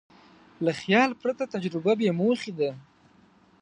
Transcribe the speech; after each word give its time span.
له 0.65 0.71
خیال 0.81 1.11
پرته 1.21 1.43
تجربه 1.53 1.93
بېموخې 1.99 2.51
ده. 2.59 2.69